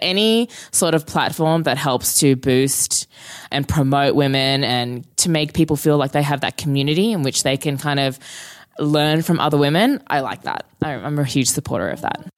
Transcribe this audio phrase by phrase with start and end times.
[0.00, 3.06] any sort of platform that helps to boost
[3.50, 7.42] and promote women and to make people feel like they have that community in which
[7.42, 8.18] they can kind of
[8.78, 10.66] learn from other women, I like that.
[10.82, 12.30] I'm a huge supporter of that.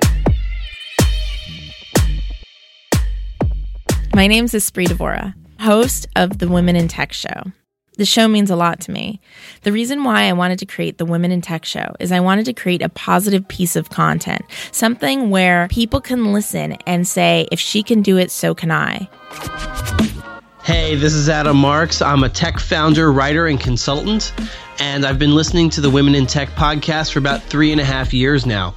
[4.15, 7.53] My name is Espree Devora, host of the Women in Tech Show.
[8.01, 9.21] The show means a lot to me.
[9.61, 12.47] The reason why I wanted to create the Women in Tech show is I wanted
[12.47, 14.41] to create a positive piece of content,
[14.73, 19.07] something where people can listen and say, if she can do it, so can I.
[20.63, 22.01] Hey, this is Adam Marks.
[22.01, 24.33] I'm a tech founder, writer, and consultant,
[24.79, 27.85] and I've been listening to the Women in Tech podcast for about three and a
[27.85, 28.73] half years now.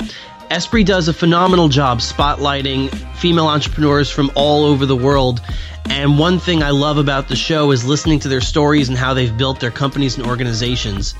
[0.52, 5.42] Espree does a phenomenal job spotlighting female entrepreneurs from all over the world
[5.90, 9.14] and one thing I love about the show is listening to their stories and how
[9.14, 11.14] they've built their companies and organizations.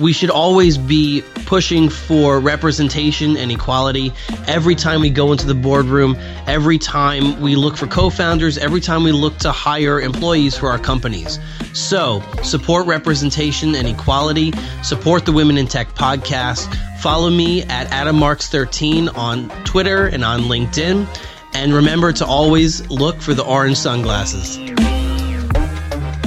[0.00, 4.12] We should always be pushing for representation and equality
[4.46, 8.80] every time we go into the boardroom, every time we look for co founders, every
[8.80, 11.38] time we look to hire employees for our companies.
[11.72, 16.74] So, support representation and equality, support the Women in Tech podcast.
[17.00, 21.06] Follow me at Adam Marks 13 on Twitter and on LinkedIn
[21.54, 24.58] and remember to always look for the orange sunglasses.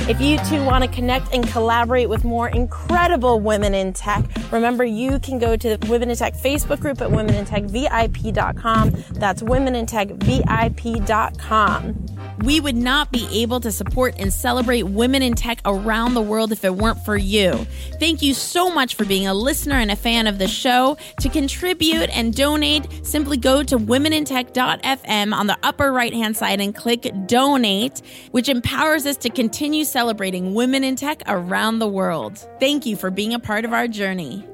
[0.08, 4.86] If you too want to connect and collaborate with more incredible women in tech, remember
[4.86, 8.92] you can go to the Women in Tech Facebook group at womenintechvip.com.
[9.14, 12.06] That's womenintechvip.com.
[12.44, 16.52] We would not be able to support and celebrate women in tech around the world
[16.52, 17.66] if it weren't for you.
[18.00, 20.98] Thank you so much for being a listener and a fan of the show.
[21.22, 26.76] To contribute and donate, simply go to womenintech.fm on the upper right hand side and
[26.76, 28.02] click donate,
[28.32, 32.45] which empowers us to continue celebrating women in tech around the world.
[32.60, 34.45] Thank you for being a part of our journey.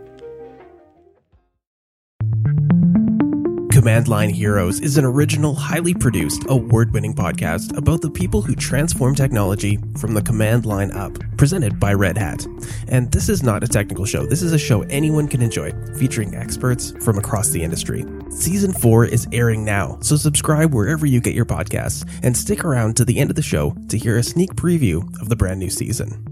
[3.72, 8.54] Command Line Heroes is an original, highly produced, award winning podcast about the people who
[8.54, 12.46] transform technology from the command line up, presented by Red Hat.
[12.90, 16.36] And this is not a technical show, this is a show anyone can enjoy, featuring
[16.36, 18.06] experts from across the industry.
[18.42, 22.98] Season 4 is airing now, so subscribe wherever you get your podcasts and stick around
[22.98, 25.70] to the end of the show to hear a sneak preview of the brand new
[25.70, 26.26] season.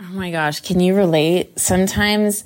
[0.00, 1.58] Oh my gosh, can you relate?
[1.58, 2.44] Sometimes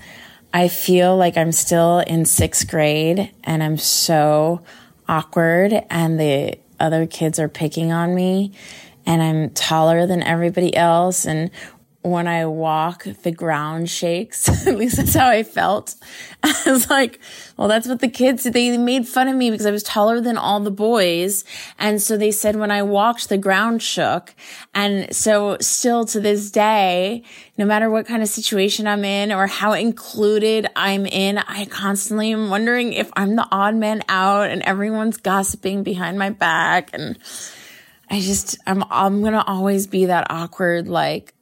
[0.54, 4.62] I feel like I'm still in sixth grade and I'm so
[5.06, 8.54] awkward and the other kids are picking on me
[9.04, 11.26] and I'm taller than everybody else.
[11.26, 11.50] And
[12.02, 14.48] when I walk, the ground shakes.
[14.66, 15.94] At least that's how I felt.
[16.42, 17.20] I was like,
[17.56, 18.54] well, that's what the kids, did.
[18.54, 21.44] they made fun of me because I was taller than all the boys.
[21.78, 24.34] And so they said when I walked, the ground shook.
[24.74, 27.22] And so still to this day,
[27.56, 32.32] no matter what kind of situation I'm in or how included I'm in, I constantly
[32.32, 36.90] am wondering if I'm the odd man out and everyone's gossiping behind my back.
[36.92, 37.16] And
[38.10, 41.32] I just, I'm, I'm going to always be that awkward, like,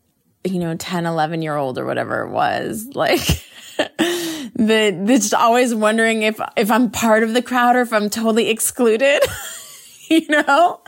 [0.44, 2.88] you know, 10, 11 year old or whatever it was.
[2.94, 3.20] Like,
[3.76, 8.48] the, just always wondering if, if I'm part of the crowd or if I'm totally
[8.48, 9.22] excluded.
[10.10, 10.80] you know?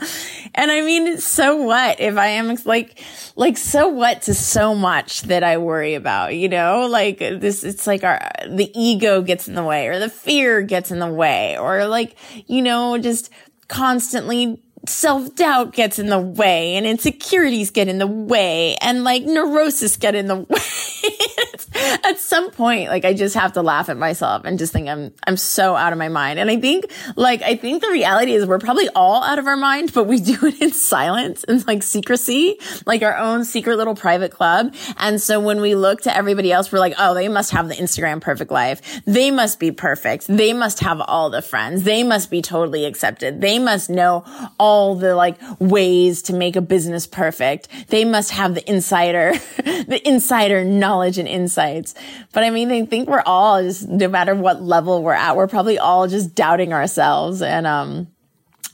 [0.53, 3.01] And I mean, so what if I am like,
[3.35, 6.87] like, so what to so much that I worry about, you know?
[6.87, 10.91] Like this, it's like our, the ego gets in the way or the fear gets
[10.91, 12.15] in the way or like,
[12.47, 13.31] you know, just
[13.69, 19.23] constantly self doubt gets in the way and insecurities get in the way and like
[19.23, 21.99] neurosis get in the way.
[22.03, 25.13] at some point, like I just have to laugh at myself and just think I'm,
[25.25, 26.39] I'm so out of my mind.
[26.39, 29.57] And I think like, I think the reality is we're probably all out of our
[29.57, 33.95] mind, but we do it in silence and like secrecy, like our own secret little
[33.95, 34.75] private club.
[34.97, 37.75] And so when we look to everybody else, we're like, oh, they must have the
[37.75, 39.01] Instagram perfect life.
[39.05, 40.27] They must be perfect.
[40.27, 41.83] They must have all the friends.
[41.83, 43.39] They must be totally accepted.
[43.39, 44.23] They must know
[44.59, 47.67] all all the like ways to make a business perfect.
[47.89, 51.93] They must have the insider, the insider knowledge and insights.
[52.31, 55.47] But I mean, I think we're all just, no matter what level we're at, we're
[55.47, 57.43] probably all just doubting ourselves.
[57.43, 58.07] And, um,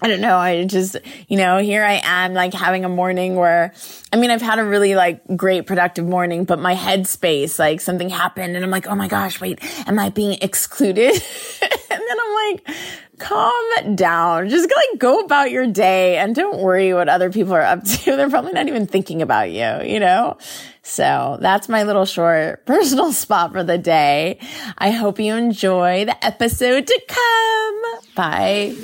[0.01, 0.38] I don't know.
[0.38, 0.96] I just,
[1.28, 3.74] you know, here I am like having a morning where,
[4.13, 8.10] I mean, I've had a really like great productive morning, but my headspace, like something
[8.10, 11.12] happened and I'm like, oh my gosh, wait, am I being excluded?
[11.62, 12.78] and then I'm like,
[13.19, 14.50] calm down.
[14.50, 18.16] Just like go about your day and don't worry what other people are up to.
[18.16, 20.38] They're probably not even thinking about you, you know?
[20.81, 24.40] So that's my little short personal spot for the day.
[24.78, 28.16] I hope you enjoy the episode to come.
[28.16, 28.75] Bye.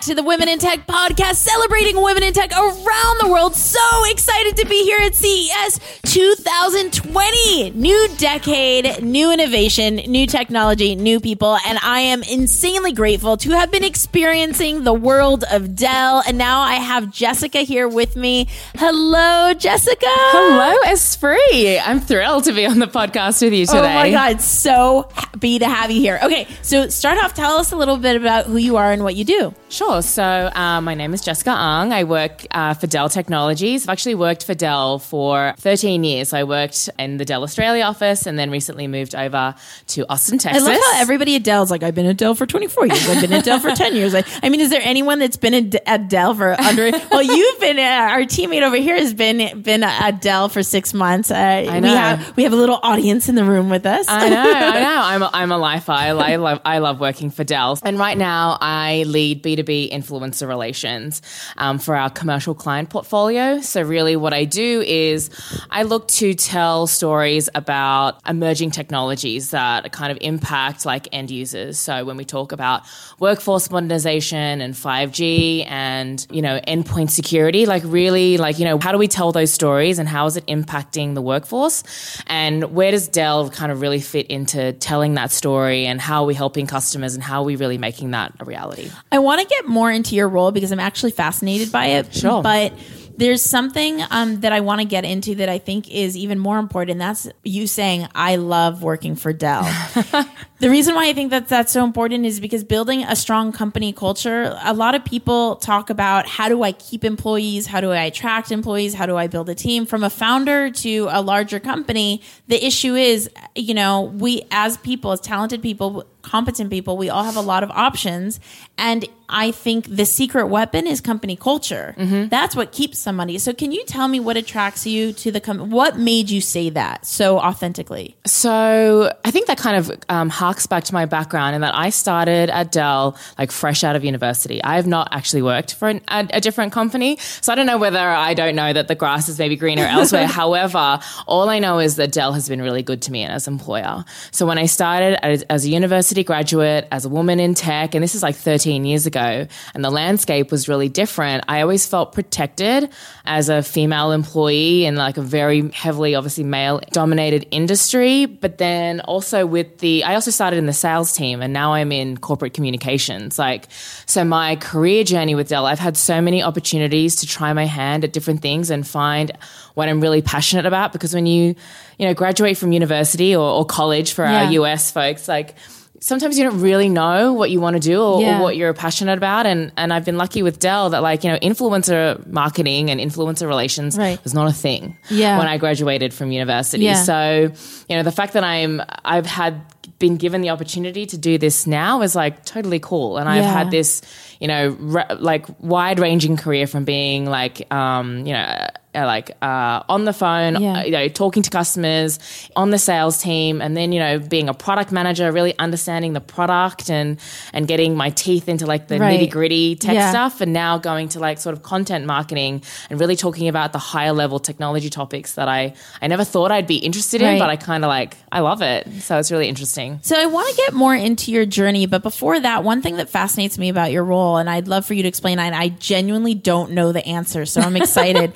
[0.00, 3.54] Back to the Women in Tech podcast, celebrating women in tech around the world.
[3.54, 7.72] So excited to be here at CES 2020.
[7.72, 11.58] New decade, new innovation, new technology, new people.
[11.66, 16.22] And I am insanely grateful to have been experiencing the world of Dell.
[16.26, 18.48] And now I have Jessica here with me.
[18.76, 20.06] Hello, Jessica.
[20.08, 21.78] Hello, Espree.
[21.84, 23.80] I'm thrilled to be on the podcast with you today.
[23.80, 26.18] Oh my God, so happy to have you here.
[26.22, 29.14] Okay, so start off, tell us a little bit about who you are and what
[29.14, 29.54] you do.
[29.68, 29.89] Sure.
[29.90, 31.90] So, uh, my name is Jessica Aung.
[31.90, 33.88] I work uh, for Dell Technologies.
[33.88, 36.32] I've actually worked for Dell for 13 years.
[36.32, 39.56] I worked in the Dell Australia office and then recently moved over
[39.88, 40.62] to Austin, Texas.
[40.62, 43.08] I love how everybody at Dell's like, I've been at Dell for 24 years.
[43.08, 44.14] I've been at Dell for 10 years.
[44.14, 46.92] I, I mean, is there anyone that's been at, at Dell for under?
[47.10, 47.80] well, you've been.
[47.80, 51.32] Uh, our teammate over here has been been at Dell for six months.
[51.32, 51.88] Uh, I know.
[51.88, 54.06] We have we have a little audience in the room with us.
[54.08, 55.00] I know, I know.
[55.02, 55.90] I'm a, I'm a lifer.
[55.90, 57.76] I, I love I love working for Dell.
[57.82, 61.22] And right now, I lead B2B influencer relations
[61.56, 63.60] um, for our commercial client portfolio.
[63.60, 65.30] So really, what I do is
[65.70, 71.78] I look to tell stories about emerging technologies that kind of impact like end users.
[71.78, 72.82] So when we talk about
[73.18, 78.92] workforce modernization and 5G and you know endpoint security, like really, like you know, how
[78.92, 81.82] do we tell those stories and how is it impacting the workforce?
[82.26, 86.26] And where does Dell kind of really fit into telling that story and how are
[86.26, 88.90] we helping customers and how are we really making that a reality?
[89.12, 92.14] I want to get more into your role because I'm actually fascinated by it.
[92.14, 92.42] Sure.
[92.42, 92.72] But
[93.16, 96.58] there's something um, that I want to get into that I think is even more
[96.58, 96.98] important.
[96.98, 99.62] That's you saying, I love working for Dell.
[100.60, 103.92] the reason why I think that that's so important is because building a strong company
[103.94, 107.66] culture, a lot of people talk about how do I keep employees?
[107.66, 108.92] How do I attract employees?
[108.92, 109.86] How do I build a team?
[109.86, 115.12] From a founder to a larger company, the issue is, you know, we as people,
[115.12, 118.38] as talented people, competent people, we all have a lot of options.
[118.76, 121.94] And I think the secret weapon is company culture.
[122.28, 123.38] That's what keeps somebody.
[123.38, 125.70] So, can you tell me what attracts you to the company?
[125.72, 128.16] What made you say that so authentically?
[128.26, 131.90] So I think that kind of um, harks back to my background in that I
[131.90, 134.60] started at Dell like fresh out of university.
[134.64, 137.78] I have not actually worked for an, a, a different company, so I don't know
[137.78, 140.26] whether I don't know that the grass is maybe greener elsewhere.
[140.26, 140.98] However,
[141.28, 143.54] all I know is that Dell has been really good to me and as an
[143.54, 144.04] employer.
[144.32, 148.02] So when I started as, as a university graduate, as a woman in tech, and
[148.02, 152.12] this is like 13 years ago, and the landscape was really different, I always felt
[152.12, 152.90] protected
[153.24, 158.26] as a female employee in like a very heavily, obviously, male dominated industry.
[158.26, 161.92] But then also with the, I also started in the sales team and now I'm
[161.92, 163.38] in corporate communications.
[163.38, 163.66] Like,
[164.06, 168.04] so my career journey with Dell, I've had so many opportunities to try my hand
[168.04, 169.32] at different things and find
[169.74, 170.94] what I'm really passionate about.
[170.94, 171.54] Because when you,
[171.98, 174.44] you know, graduate from university or, or college for Yeah.
[174.46, 175.56] our US folks, like,
[176.02, 178.38] sometimes you don't really know what you want to do or, Yeah.
[178.38, 179.44] or what you're passionate about.
[179.44, 183.46] And and I've been lucky with Dell that like, you know, influencer marketing and influencer
[183.46, 184.18] relations Right.
[184.24, 185.36] was not a thing Yeah.
[185.38, 186.84] when I graduated from university.
[186.84, 187.02] Yeah.
[187.02, 187.52] So,
[187.90, 189.60] you know, the fact that I'm I've had
[190.00, 193.18] been given the opportunity to do this now is like totally cool.
[193.18, 193.52] And I've Yeah.
[193.52, 194.02] had this,
[194.40, 199.30] you know, re- like wide ranging career from being like, um, you know, uh, like
[199.42, 200.80] uh, on the phone, Yeah.
[200.80, 202.18] uh, you know, talking to customers
[202.56, 206.20] on the sales team, and then you know, being a product manager, really understanding the
[206.20, 207.18] product and
[207.52, 209.20] and getting my teeth into like the Right.
[209.20, 210.10] nitty gritty tech Yeah.
[210.10, 213.78] stuff, and now going to like sort of content marketing and really talking about the
[213.78, 217.56] higher level technology topics that I I never thought I'd be interested in, but I
[217.56, 219.98] kind of like I love it, so it's really interesting.
[220.02, 223.08] So I want to get more into your journey, but before that, one thing that
[223.08, 226.72] fascinates me about your role, and I'd love for you to explain, I genuinely don't
[226.72, 228.32] know the answer, so I'm excited,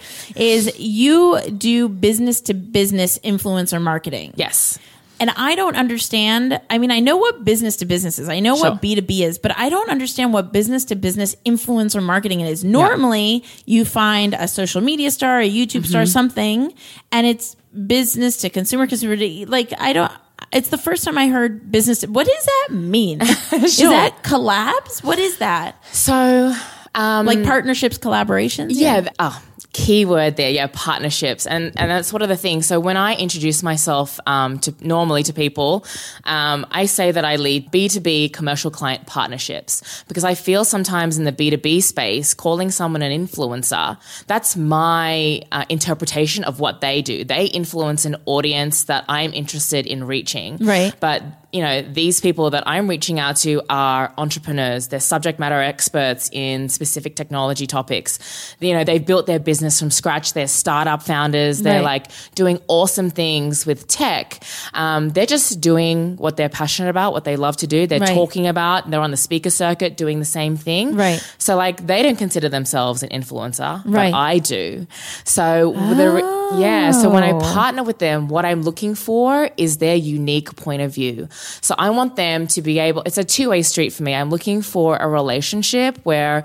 [0.52, 4.32] is you do business to business influencer marketing.
[4.36, 4.78] Yes.
[5.20, 6.60] And I don't understand.
[6.68, 8.28] I mean, I know what business to business is.
[8.28, 8.72] I know Sure.
[8.72, 12.64] what B2B is, but I don't understand what business to business influencer marketing is.
[12.64, 15.84] Normally, you find a social media star, a YouTube Mm-hmm.
[15.84, 16.74] star, something,
[17.12, 17.54] and it's
[17.86, 20.10] business to consumer, consumer to, like, I don't,
[20.52, 22.00] it's the first time I heard business.
[22.00, 23.20] To, what does that mean?
[23.52, 25.02] Is that collabs?
[25.04, 25.76] What is that?
[25.94, 26.54] So,
[26.96, 28.70] um, Like partnerships, collaborations?
[28.70, 29.40] yeah, th- oh,
[29.74, 31.46] keyword there yeah partnerships.
[31.46, 35.22] And and that's one of the things so when i introduce myself um, to normally
[35.24, 35.84] to people
[36.24, 41.24] um, i say that i lead b2b commercial client partnerships because i feel sometimes in
[41.24, 47.24] the b2b space calling someone an influencer that's my uh, interpretation of what they do.
[47.24, 50.56] They influence an audience that i'm interested in reaching.
[50.58, 50.94] Right.
[51.00, 51.22] but
[51.54, 54.88] you know, these people that I'm reaching out to are entrepreneurs.
[54.88, 58.18] They're subject matter experts in specific technology topics.
[58.58, 60.32] You know, they've built their business from scratch.
[60.32, 61.62] They're startup founders.
[61.62, 61.84] They're Right.
[61.84, 64.42] like doing awesome things with tech.
[64.74, 67.86] Um, they're just doing what they're passionate about, what they love to do.
[67.86, 68.08] They're Right.
[68.14, 70.96] talking about, they're on the speaker circuit doing the same thing.
[70.96, 71.22] Right.
[71.38, 74.10] So, like, they don't consider themselves an influencer, Right.
[74.10, 74.88] but I do.
[75.22, 76.90] So, the re- yeah.
[76.90, 77.38] So, when I Oh.
[77.38, 81.28] partner with them, what I'm looking for is their unique point of view.
[81.60, 84.14] So, I want them to be able, it's a two way street for me.
[84.14, 86.44] I'm looking for a relationship where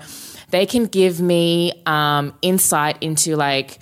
[0.50, 3.78] they can give me um, insight into like,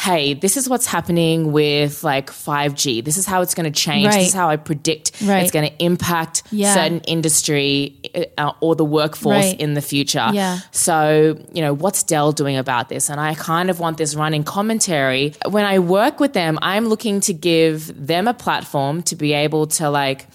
[0.00, 3.04] hey, this is what's happening with like 5G.
[3.04, 4.06] This is how it's going to change.
[4.06, 4.18] Right.
[4.20, 5.42] This is how I predict Right.
[5.42, 6.72] it's going to impact Yeah.
[6.72, 7.96] certain industry
[8.38, 9.60] uh, or the workforce Right.
[9.60, 10.26] in the future.
[10.32, 10.60] Yeah.
[10.70, 13.10] So, you know, what's Dell doing about this?
[13.10, 15.34] And I kind of want this running commentary.
[15.48, 19.66] When I work with them, I'm looking to give them a platform to be able
[19.78, 20.26] to like,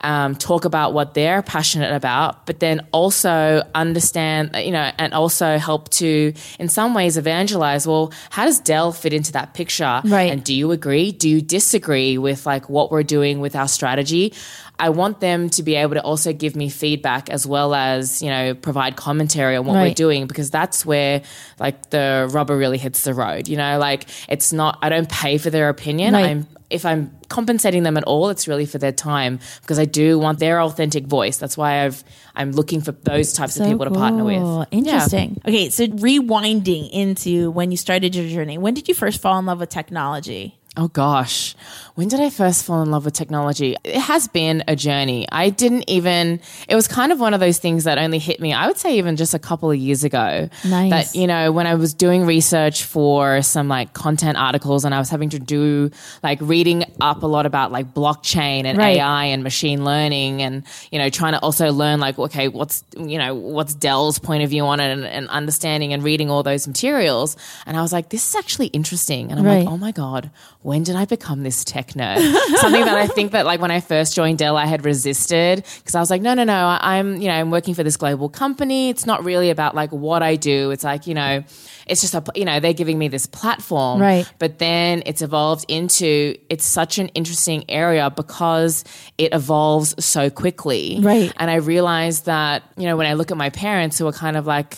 [0.00, 5.58] um, talk about what they're passionate about, but then also understand, you know, and also
[5.58, 7.86] help to, in some ways, evangelize.
[7.86, 10.00] Well, how does Dell fit into that picture?
[10.04, 10.30] Right.
[10.30, 11.12] And do you agree?
[11.12, 14.32] Do you disagree with like what we're doing with our strategy?
[14.78, 18.28] I want them to be able to also give me feedback as well as, you
[18.28, 21.22] know, provide commentary on what we're doing because that's where
[21.58, 23.48] like the rubber really hits the road.
[23.48, 26.12] You know, like it's not I don't pay for their opinion.
[26.12, 26.26] Right.
[26.26, 30.18] I'm if I'm compensating them at all, it's really for their time because I do
[30.18, 31.38] want their authentic voice.
[31.38, 32.02] That's why I've
[32.34, 34.68] I'm looking for those types of people to partner with.
[34.70, 35.40] Interesting.
[35.46, 39.46] Okay, so rewinding into when you started your journey, when did you first fall in
[39.46, 40.58] love with technology?
[40.78, 41.54] Oh gosh,
[41.96, 43.74] when did I first fall in love with technology?
[43.82, 45.26] It has been a journey.
[45.32, 48.52] I didn't even, it was kind of one of those things that only hit me,
[48.52, 50.50] I would say, even just a couple of years ago.
[50.62, 50.90] Nice.
[51.12, 54.98] That, you know, when I was doing research for some like content articles and I
[54.98, 55.90] was having to do
[56.22, 58.98] like reading up a lot about like blockchain and Right.
[58.98, 63.16] AI and machine learning and, you know, trying to also learn like, okay, what's, you
[63.16, 66.68] know, what's Dell's point of view on it and, and understanding and reading all those
[66.68, 67.38] materials.
[67.64, 69.30] And I was like, this is actually interesting.
[69.30, 69.64] And I'm Right.
[69.64, 72.18] like, oh my God, when did I become this tech nerd?
[72.56, 75.94] Something that I think that like when I first joined Dell, I had resisted because
[75.94, 78.90] I was like, no, no, no, I'm, you know, I'm working for this global company.
[78.90, 80.70] It's not really about like what I do.
[80.70, 81.44] It's like, you know,
[81.86, 84.00] it's just a, you know, they're giving me this platform.
[84.00, 84.30] Right.
[84.38, 88.84] But then it's evolved into, it's such an interesting area because
[89.18, 90.98] it evolves so quickly.
[91.00, 91.32] Right.
[91.36, 94.36] And I realized that, you know, when I look at my parents who are kind
[94.36, 94.76] of like,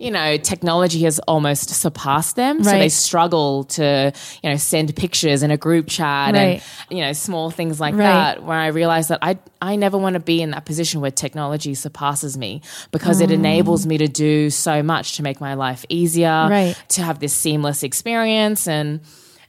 [0.00, 2.64] you know, technology has almost surpassed them.
[2.64, 2.78] So Right.
[2.78, 6.62] they struggle to, you know, send pictures in a group chat Right.
[6.88, 8.04] and, you know, small things like Right.
[8.04, 8.42] that.
[8.42, 11.74] Where I realized that I, I never want to be in that position where technology
[11.74, 13.34] surpasses me because it mm.
[13.34, 16.74] enables me to do so much to make my life easier, Right.
[16.88, 19.00] to have this seamless experience and,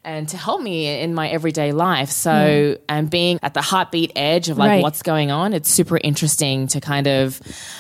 [0.03, 2.09] and to help me in my everyday life.
[2.09, 4.81] So, and being at the heartbeat edge of like Right.
[4.83, 7.39] what's going on, it's super interesting to kind of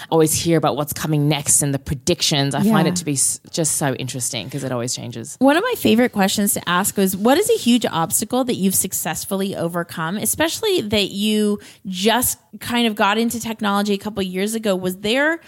[0.09, 2.53] always hear about what's coming next and the predictions.
[2.53, 5.35] I find it to be just so interesting because it always changes.
[5.39, 8.75] One of my favorite questions to ask was what is a huge obstacle that you've
[8.75, 14.75] successfully overcome, especially that you just kind of got into technology a couple years ago?
[14.75, 15.41] Was there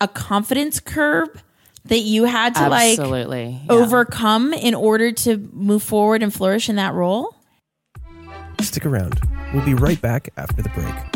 [0.00, 1.42] a confidence curve
[1.88, 3.60] that you had to like Absolutely.
[3.64, 3.72] yeah.
[3.72, 7.34] overcome in order to move forward and flourish in that role?
[8.60, 9.20] Stick around.
[9.54, 11.15] We'll be right back after the break.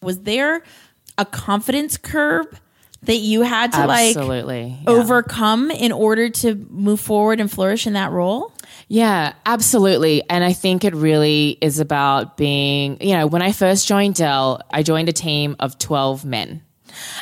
[0.00, 0.62] Was there
[1.18, 2.46] a confidence curve
[3.02, 4.76] that you had to like yeah.
[4.86, 8.52] overcome in order to move forward and flourish in that role?
[8.88, 10.22] Yeah, absolutely.
[10.28, 14.60] And I think it really is about being, you know, when I first joined Dell,
[14.70, 16.62] I joined a team of 12 men.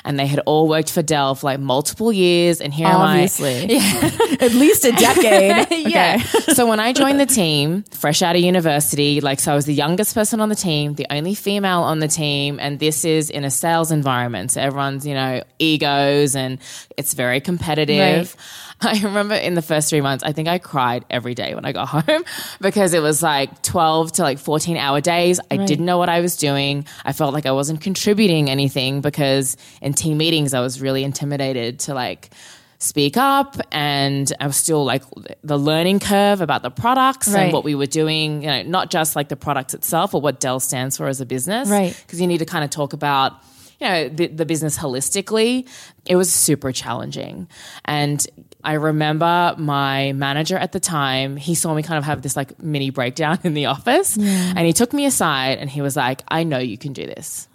[0.04, 2.60] And they had all worked for Dell for like multiple years.
[2.60, 3.64] And here Obviously.
[3.64, 4.36] am I.
[4.40, 5.66] At least a decade.
[5.90, 6.18] yeah.
[6.18, 9.74] so when I joined the team, fresh out of university, like, so I was the
[9.74, 13.44] youngest person on the team, the only female on the team, and this is in
[13.44, 14.52] a sales environment.
[14.52, 16.58] So everyone's, you know, egos and
[16.96, 18.36] it's very competitive.
[18.88, 21.72] I remember in the first three months, I think I cried every day when I
[21.72, 22.24] got home
[22.60, 25.40] because it was like 12 to like 14 hour days.
[25.50, 26.86] I didn't know what I was doing.
[27.04, 31.80] I felt like I wasn't contributing anything because in team meetings, I was really intimidated
[31.80, 32.30] to like
[32.78, 35.02] speak up and I was still like
[35.42, 37.44] the learning curve about the products Right.
[37.44, 40.38] and what we were doing, you know, not just like the products itself or what
[40.38, 41.68] Dell stands for as a business.
[41.70, 41.98] Right.
[42.06, 43.32] Because you need to kind of talk about
[43.80, 45.66] you know the, the business holistically
[46.06, 47.48] it was super challenging.
[47.84, 48.26] And
[48.62, 52.58] i remember my manager at the time he saw me kind of have this like
[52.62, 56.44] mini breakdown in the office and he took me aside and he was like i
[56.44, 57.46] know you can do this.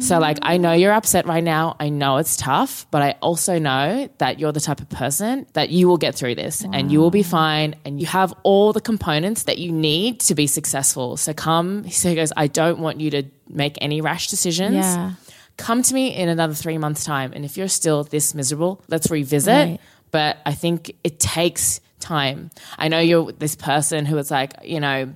[0.00, 1.76] So like i know you're upset right now.
[1.78, 5.70] I know it's tough but i also know that you're the type of person that
[5.70, 8.80] you will get through this and you will be fine and you have all the
[8.80, 11.16] components that you need to be successful.
[11.16, 14.74] So come so he goes i don't want you to make any rash decisions.
[14.74, 15.12] Yeah.
[15.56, 17.32] Come to me in another three months' time.
[17.32, 19.52] And if you're still this miserable, let's revisit.
[19.52, 19.80] Right.
[20.10, 22.50] But I think it takes time.
[22.78, 25.12] I know you're this person who is like, you know,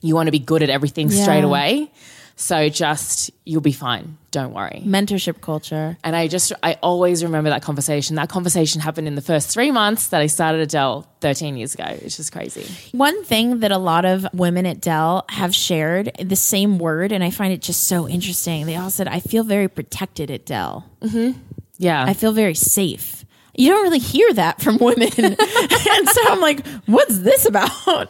[0.00, 1.90] you want to be good at everything straight away.
[2.36, 4.18] So just, you'll be fine.
[4.30, 4.82] Don't worry.
[4.84, 5.96] Mentorship culture.
[6.02, 8.16] And I just, I always remember that conversation.
[8.16, 11.74] That conversation happened in the first three months that I started at Dell 13 years
[11.74, 11.84] ago.
[11.86, 12.66] It's just crazy.
[12.96, 17.22] One thing that a lot of women at Dell have shared the same word, and
[17.22, 18.66] I find it just so interesting.
[18.66, 20.90] They all said, I feel very protected at Dell.
[21.00, 21.38] Mm-hmm.
[21.78, 22.04] Yeah.
[22.04, 23.24] I feel very safe.
[23.54, 25.10] You don't really hear that from women.
[25.18, 28.08] and so I'm like, what's this about?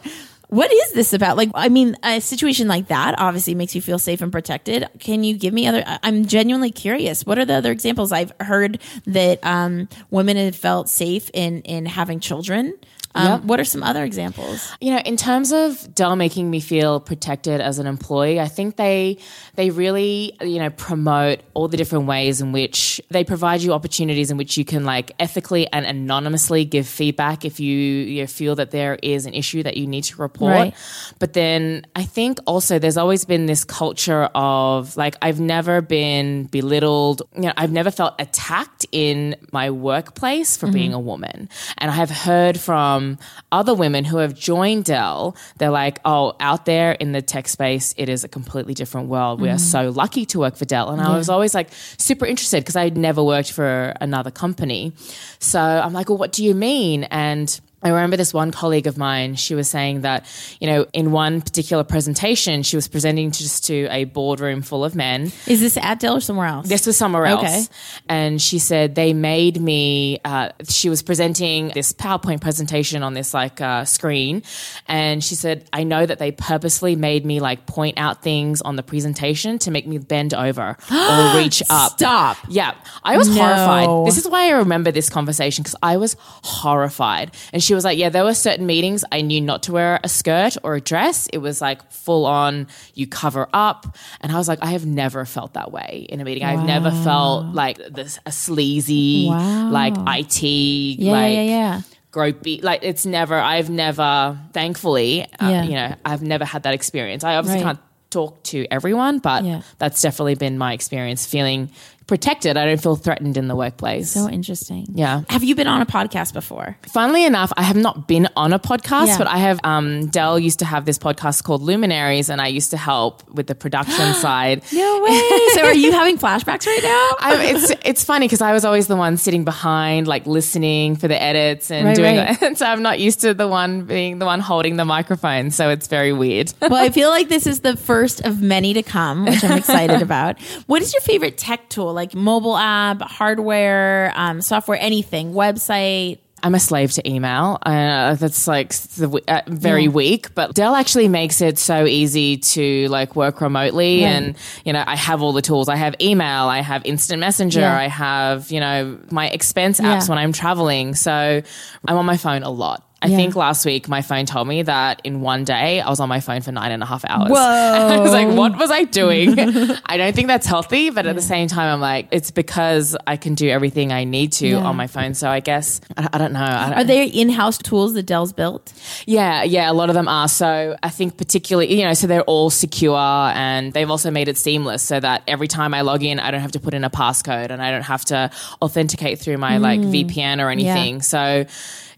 [0.53, 1.35] What is this about?
[1.35, 4.87] Like, I mean, a situation like that obviously makes you feel safe and protected.
[4.99, 5.83] Can you give me other?
[6.03, 7.25] I'm genuinely curious.
[7.25, 8.11] What are the other examples?
[8.11, 12.75] I've heard that um, women have felt safe in in having children.
[13.15, 13.43] Um, Yep.
[13.43, 14.71] What are some other examples?
[14.81, 18.75] you know in terms of dell making me feel protected as an employee i think
[18.75, 19.17] they
[19.55, 24.31] they really you know promote all the different ways in which they provide you opportunities
[24.31, 28.71] in which you can like ethically and anonymously give feedback if you, you feel that
[28.71, 30.73] there is an issue that you need to report Right.
[31.19, 36.45] but then i think also there's always been this culture of like i've never been
[36.45, 41.91] belittled you know i've never felt attacked in my workplace for being a woman and
[41.91, 43.02] i have heard from
[43.51, 45.35] other women who have joined dell.
[45.57, 49.41] They're like oh out there in the tech space it is a completely different world.
[49.41, 49.87] We are mm-hmm.
[49.87, 50.89] so lucky to work for dell.
[50.89, 54.93] And i was always like super interested because i'd never worked for another company.
[55.39, 57.05] So i'm like well what do you mean?
[57.05, 60.25] And I remember this one colleague of mine, she was saying that,
[60.59, 64.95] you know, in one particular presentation, she was presenting just to a boardroom full of
[64.95, 65.31] men.
[65.47, 66.67] Is this at Dell or somewhere else?
[66.67, 67.43] This was somewhere else.
[67.43, 67.63] Okay.
[68.07, 73.33] And she said they made me, uh, she was presenting this PowerPoint presentation on this
[73.33, 74.43] like uh, screen.
[74.87, 78.75] And she said, I know that they purposely made me like point out things on
[78.75, 81.93] the presentation to make me bend over or reach up.
[81.93, 82.37] Stop.
[82.49, 82.75] Yeah.
[83.03, 83.41] I was No.
[83.43, 84.07] horrified.
[84.07, 87.31] This is why I remember this conversation because I was horrified.
[87.51, 90.09] And she was like, Yeah, there were certain meetings I knew not to wear a
[90.09, 91.27] skirt or a dress.
[91.33, 93.97] It was like full on, you cover up.
[94.21, 96.43] And I was like, I have never felt that way in a meeting.
[96.43, 99.69] I've never felt like this a sleazy, Wow.
[99.71, 101.81] like IT, Yeah, like yeah, yeah.
[102.11, 102.63] gropey.
[102.63, 105.63] Like it's never, I've never, thankfully, uh, Yeah.
[105.63, 107.23] you know, I've never had that experience.
[107.23, 107.75] I obviously Right.
[107.75, 109.61] can't talk to everyone, but Yeah.
[109.79, 111.69] that's definitely been my experience feeling
[112.07, 112.57] protected.
[112.57, 114.11] I don't feel threatened in the workplace.
[114.11, 114.85] So interesting.
[114.93, 115.21] Yeah.
[115.29, 116.77] Have you been on a podcast before?
[116.93, 119.17] Funnily enough, I have not been on a podcast, Yeah.
[119.17, 119.59] but I have.
[119.63, 123.47] Um, Dell used to have this podcast called Luminaries, and I used to help with
[123.47, 124.63] the production side.
[124.73, 125.39] No way.
[125.53, 127.09] so are you having flashbacks right now?
[127.19, 131.07] I, it's it's funny because I was always the one sitting behind, like listening for
[131.07, 132.39] the edits and Right, doing right.
[132.39, 132.57] that.
[132.57, 135.51] so I'm not used to the one being the one holding the microphone.
[135.51, 136.53] So it's very weird.
[136.61, 140.01] well, I feel like this is the first of many to come, which I'm excited
[140.01, 140.39] about.
[140.67, 141.92] What is your favorite tech tool?
[141.93, 146.19] Like mobile app, hardware, um, software, anything, website?
[146.45, 147.57] I'm a slave to email.
[147.65, 149.89] Uh, that's like the, uh, very Yeah.
[149.91, 154.03] weak, but Dell actually makes it so easy to like work remotely.
[154.03, 154.09] Right.
[154.11, 155.69] And, you know, I have all the tools.
[155.69, 157.77] I have email, I have instant messenger, Yeah.
[157.77, 159.95] I have, you know, my expense Yeah.
[159.95, 160.95] apps when I'm traveling.
[160.95, 161.41] So
[161.87, 162.83] I'm on my phone a lot.
[163.03, 166.09] I think last week my phone told me that in one day I was on
[166.09, 167.29] my phone for nine and a half hours.
[167.29, 167.37] Whoa.
[167.37, 169.37] I was like, what was I doing?
[169.85, 173.17] I don't think that's healthy, but at the same time, I'm like, it's because I
[173.17, 174.63] can do everything I need to Yeah.
[174.63, 175.13] on my phone.
[175.13, 176.39] So I guess, I, I don't know.
[176.39, 178.73] I don't, Are they in-house tools that Dell's built?
[179.05, 180.27] yeah, yeah, a lot of them are.
[180.27, 184.37] So I think particularly, you know, so they're all secure and they've also made it
[184.37, 186.89] seamless so that every time I log in, I don't have to put in a
[186.89, 190.05] passcode and I don't have to authenticate through my like mm.
[190.09, 191.01] VPN or anything.
[191.01, 191.45] So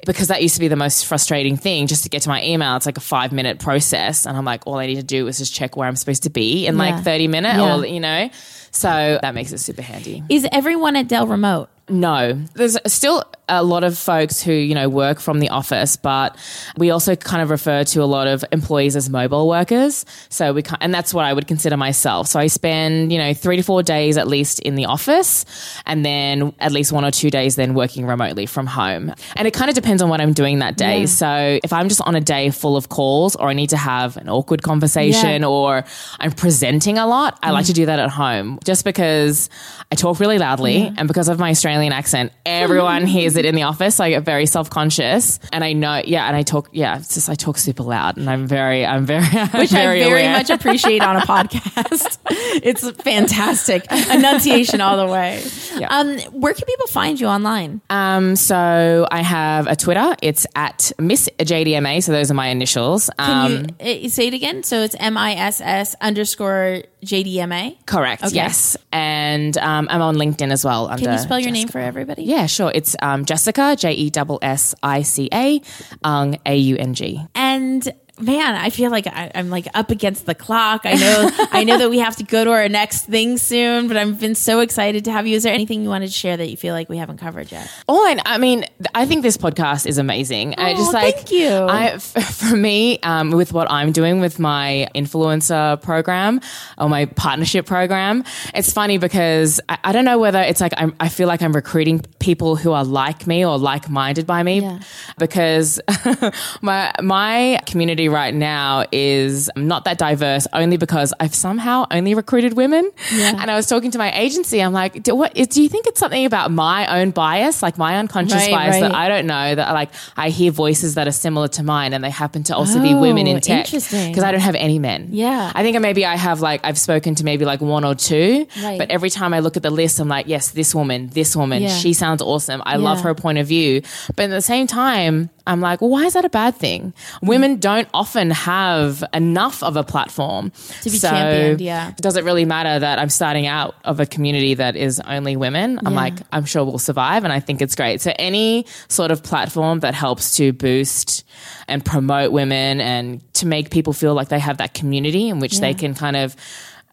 [0.05, 2.75] because that used to be the most frustrating thing just to get to my email,
[2.75, 4.25] it's like a five minute process.
[4.25, 6.29] And I'm like, all I need to do is just check where I'm supposed to
[6.29, 6.79] be in Yeah.
[6.95, 7.77] like 30 minutes Yeah.
[7.77, 8.29] or, you know,
[8.71, 10.23] so that makes it super handy.
[10.29, 11.69] Is everyone at Dell remote?
[11.87, 16.37] No, there's still a lot of folks who, you know, work from the office, but
[16.77, 20.05] we also kind of refer to a lot of employees as mobile workers.
[20.29, 22.27] So we and that's what I would consider myself.
[22.27, 25.45] So I spend, you know, three to four days at least in the office
[25.85, 29.13] and then at least one or two days then working remotely from home.
[29.35, 31.05] And it kind of depends on what I'm doing that day.
[31.05, 34.17] So if I'm just on a day full of calls or I need to have
[34.17, 35.47] an awkward conversation Yeah.
[35.47, 35.85] or
[36.19, 37.75] I'm presenting a lot, I like to mm.
[37.75, 39.49] do that at home just because
[39.91, 43.63] I talk really loudly and because of my Australian accent, everyone hears it in the
[43.63, 43.95] office.
[43.95, 47.13] So I get very self conscious and I know, yeah, and I talk, yeah, it's
[47.13, 50.37] just I talk super loud and I'm very, I'm very, Which very I very aware.
[50.37, 52.17] much appreciate on a podcast.
[52.29, 53.85] it's fantastic.
[54.11, 55.43] Enunciation all the way.
[55.77, 55.87] Yeah.
[55.89, 57.81] Um, where can people find you online?
[57.89, 60.15] Um, so I have a Twitter.
[60.21, 62.01] It's at Miss JDMA.
[62.03, 63.09] So those are my initials.
[63.19, 64.63] Can Um, you uh, say it again?
[64.63, 67.85] So it's M I S S underscore JDMA.
[67.85, 68.23] correct.
[68.23, 68.35] Okay.
[68.35, 68.77] Yes.
[68.91, 70.87] And um, I'm on LinkedIn as well.
[70.97, 72.23] Can you spell your name for everybody?
[72.23, 72.71] Yeah, sure.
[72.73, 75.59] It's um, Jessica, J E S S I C A,
[76.03, 77.19] Aung, A U N G.
[77.35, 80.81] And man, I feel like I, I'm like up against the clock.
[80.85, 83.97] I know, I know that we have to go to our next thing soon, but
[83.97, 85.35] I've been so excited to have you.
[85.35, 87.69] Is there anything you wanted to share that you feel like we haven't covered yet?
[87.89, 90.55] Oh, and I mean, I think this podcast is amazing.
[90.57, 91.49] I Oh, just like thank you.
[91.49, 96.39] I, for me, um, with what I'm doing with my influencer program
[96.77, 98.23] or my partnership program,
[98.53, 101.53] it's funny because I, I don't know whether it's like I'm, I feel like I'm
[101.53, 104.79] recruiting people who are like me or like minded by me Yeah.
[105.17, 105.79] because
[106.61, 112.53] my my community right now is not that diverse only because I've somehow only recruited
[112.53, 112.89] women.
[113.11, 114.61] And I was talking to my agency.
[114.61, 117.97] I'm like, do, what do you think it's something about my own bias, like my
[117.97, 118.93] unconscious Right, bias that.
[118.93, 122.09] I don't know that like I hear voices that are similar to mine and they
[122.09, 125.09] happen to also be women in Oh, tech because I don't have any men.
[125.11, 125.51] Yeah.
[125.53, 128.77] I think maybe I have like I've spoken to maybe like one or two, Right.
[128.77, 131.63] but every time I look at the list, I'm like, yes, this woman, this woman,
[131.63, 131.69] Yeah.
[131.69, 132.61] she sounds awesome.
[132.65, 133.81] I love her point of view.
[134.15, 136.93] But at the same time, I'm like, well, why is that a bad thing?
[137.21, 137.27] Mm.
[137.27, 141.91] Women don't often have enough of a platform To be championed, yeah.
[142.01, 145.79] Does it really matter that I'm starting out of a community that is only women?
[145.85, 145.99] I'm Yeah.
[145.99, 148.01] like, I'm sure we'll survive, and I think it's great.
[148.01, 151.23] So any sort of platform that helps to boost
[151.67, 155.59] and promote women and to make people feel like they have that community in which
[155.59, 156.35] they can kind of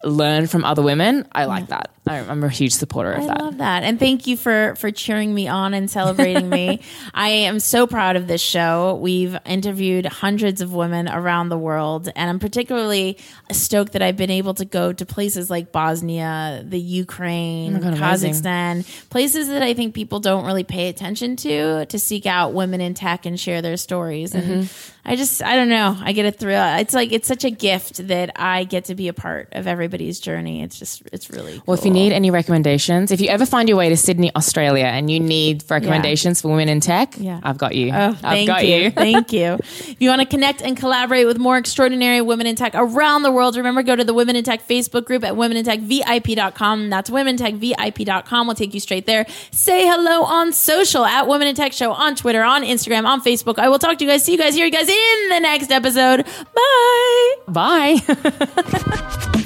[0.03, 1.89] learn from other women, I like that.
[2.05, 3.39] I- I'm a huge supporter of I that.
[3.41, 3.83] love that.
[3.83, 6.81] And thank you for for cheering me on and celebrating me.
[7.13, 8.95] I am so proud of this show.
[9.01, 13.17] We've interviewed hundreds of women around the world and I'm particularly
[13.53, 17.93] stoked that I've been able to go to places like Bosnia, the Ukraine, Oh God,
[17.93, 18.33] amazing.
[18.33, 22.81] Kazakhstan, places that I think people don't really pay attention to to seek out women
[22.81, 24.33] in tech and share their stories.
[24.35, 24.89] And Mm-hmm.
[25.05, 25.97] I just I don't know.
[26.01, 26.77] I get a thrill.
[26.79, 30.19] It's like it's such a gift that I get to be a part of everybody's
[30.19, 30.63] journey.
[30.63, 33.77] It's just it's really Well, if you need any recommendations, if you ever find your
[33.77, 37.39] way to Sydney, Australia, and you need recommendations for women in tech, Yeah.
[37.43, 37.91] I've got you.
[37.93, 38.75] Oh, I've thank got you.
[38.75, 38.91] you.
[39.05, 39.53] thank you.
[39.53, 43.31] If you want to connect and collaborate with more extraordinary women in tech around the
[43.31, 46.89] world, remember go to the Women in Tech Facebook group at womenintechvip.com.
[46.89, 48.47] That's womenintechvip.com.
[48.47, 49.25] We'll take you straight there.
[49.51, 53.59] Say hello on social at Women in Tech Show on Twitter, on Instagram, on Facebook.
[53.59, 54.23] I will talk to you guys.
[54.23, 56.25] See you guys, hear you guys in the next episode.
[56.55, 57.35] Bye.
[57.47, 59.29] Bye.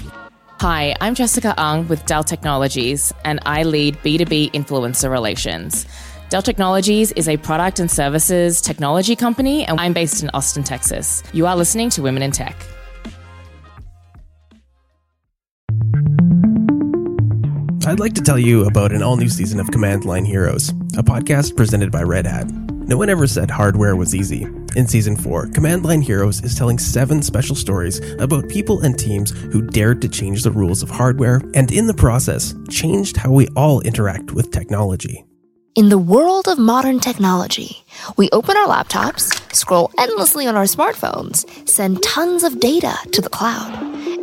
[0.60, 5.86] Hi, I'm Jessica Aung with Dell Technologies, and I lead B2B influencer relations.
[6.30, 11.22] Dell Technologies is a product and services technology company, and I'm based in Austin, Texas.
[11.32, 12.56] You are listening to Women in Tech.
[17.86, 21.04] I'd like to tell you about an all new season of Command Line Heroes, a
[21.04, 22.48] podcast presented by Red Hat.
[22.88, 24.43] No one ever said hardware was easy.
[24.78, 29.32] In season 4, Command Line Heroes is telling seven special stories about people and teams
[29.32, 33.50] who dared to change the rules of hardware and, in the process, changed how we
[33.58, 35.26] all interact with technology.
[35.76, 37.84] In the world of modern technology,
[38.15, 43.28] we open our laptops, scroll endlessly on our smartphones, send tons of data to the
[43.28, 43.73] cloud,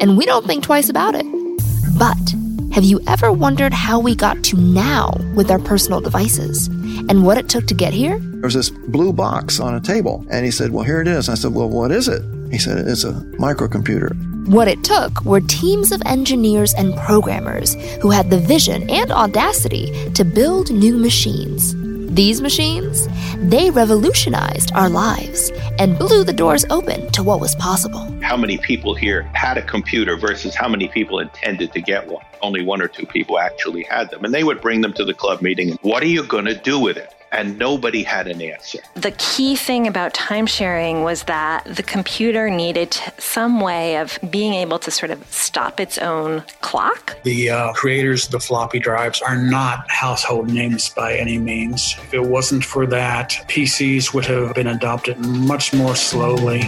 [0.00, 1.27] and we don't think twice about it.
[1.98, 2.35] But
[2.74, 6.70] have you ever wondered how we got to now with our personal devices
[7.09, 8.18] and what it took to get here?
[8.18, 11.28] There was this blue box on a table, and he said, Well, here it is.
[11.28, 12.22] I said, Well, what is it?
[12.50, 14.48] He said, It's a microcomputer.
[14.48, 20.11] What it took were teams of engineers and programmers who had the vision and audacity
[20.12, 21.74] to build new machines.
[22.14, 25.50] These machines, they revolutionized our lives
[25.81, 28.09] and blew the doors open to what was possible.
[28.22, 32.24] How many people here had a computer versus how many people intended to get one?
[32.40, 34.24] Only one or two people actually had them.
[34.24, 35.77] And they would bring them to the club meeting.
[35.83, 37.12] What are you going to do with it?
[37.37, 38.79] And nobody had an answer.
[38.94, 44.55] The key thing about time sharing was that the computer needed some way of being
[44.55, 47.23] able to sort of stop its own clock.
[47.23, 51.94] The uh, creators of the floppy drives are not household names by any means.
[52.05, 56.62] If it wasn't for that, PCs would have been adopted much more slowly.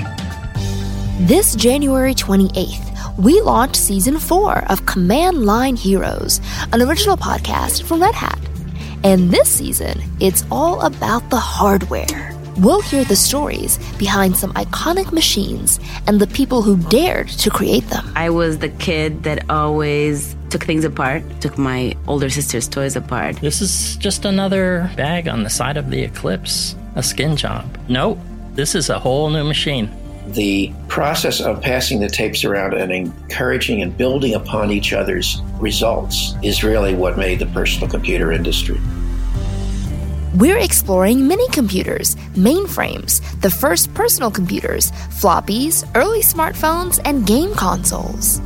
[1.20, 6.40] This January 28th, we launched season four of Command Line Heroes,
[6.72, 8.38] an original podcast from Red Hat.
[9.04, 12.32] And this season, it's all about the hardware.
[12.58, 17.86] We'll hear the stories behind some iconic machines and the people who dared to create
[17.88, 18.10] them.
[18.16, 23.36] I was the kid that always took things apart, took my older sister's toys apart.
[23.36, 27.78] This is just another bag on the side of the Eclipse, a skin job.
[27.88, 28.18] Nope,
[28.54, 29.90] this is a whole new machine.
[30.28, 36.34] The process of passing the tapes around and encouraging and building upon each other's results
[36.42, 38.80] is really what made the personal computer industry.
[40.34, 48.40] We're exploring mini computers, mainframes, the first personal computers, floppies, early smartphones, and game consoles.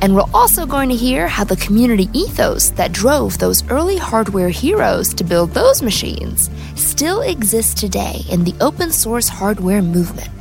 [0.00, 4.48] And we're also going to hear how the community ethos that drove those early hardware
[4.48, 10.37] heroes to build those machines still exists today in the open source hardware movement.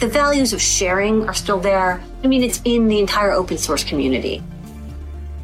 [0.00, 2.02] The values of sharing are still there.
[2.24, 4.42] I mean, it's in the entire open source community.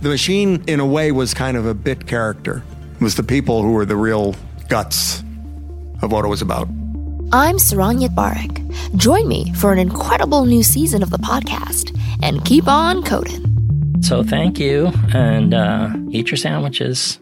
[0.00, 2.64] The machine, in a way, was kind of a bit character.
[2.94, 4.34] It was the people who were the real
[4.70, 5.22] guts
[6.00, 6.68] of what it was about.
[7.32, 8.96] I'm Saron Yitbarek.
[8.96, 14.00] Join me for an incredible new season of the podcast and keep on coding.
[14.00, 17.18] So thank you, and uh, eat your sandwiches.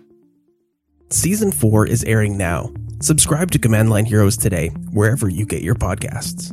[1.11, 2.73] Season 4 is airing now.
[3.01, 6.53] Subscribe to Command Line Heroes today, wherever you get your podcasts.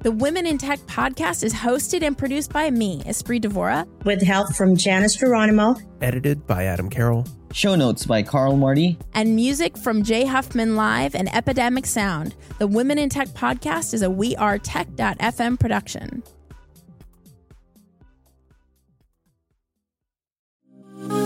[0.00, 4.54] The Women in Tech podcast is hosted and produced by me, Espree Devora, with help
[4.54, 10.04] from Janice Geronimo, edited by Adam Carroll, show notes by Carl Marty, and music from
[10.04, 12.36] Jay Huffman Live and Epidemic Sound.
[12.58, 16.22] The Women in Tech podcast is a We Are Tech.fm production.